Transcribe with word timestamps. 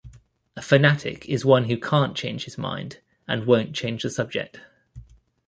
A 0.55 0.63
fanatic 0.63 1.27
is 1.29 1.45
one 1.45 1.65
who 1.65 1.77
can't 1.79 2.17
change 2.17 2.45
his 2.45 2.57
mind 2.57 3.01
and 3.27 3.45
won't 3.45 3.75
change 3.75 4.01
the 4.01 4.09
subject. 4.09 4.59